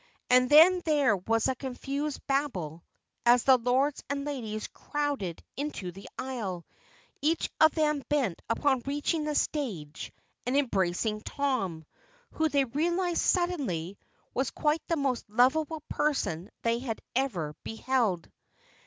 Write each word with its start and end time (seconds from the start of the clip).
And 0.31 0.49
then 0.49 0.81
there 0.83 1.15
was 1.15 1.47
a 1.47 1.53
confused 1.53 2.25
babel 2.25 2.83
as 3.23 3.43
the 3.43 3.59
Lords 3.59 4.03
and 4.09 4.25
Ladies 4.25 4.65
crowded 4.65 5.43
into 5.55 5.91
the 5.91 6.09
aisle, 6.17 6.65
each 7.21 7.51
of 7.61 7.75
them 7.75 8.01
bent 8.09 8.41
upon 8.49 8.81
reaching 8.87 9.25
the 9.25 9.35
stage 9.35 10.11
and 10.47 10.57
embracing 10.57 11.21
Tom, 11.21 11.85
who, 12.31 12.49
they 12.49 12.65
realized 12.65 13.21
suddenly, 13.21 13.99
was 14.33 14.49
quite 14.49 14.81
the 14.87 14.97
most 14.97 15.29
lovable 15.29 15.83
person 15.87 16.49
they 16.63 16.79
had 16.79 16.99
ever 17.15 17.53
beheld. 17.63 18.27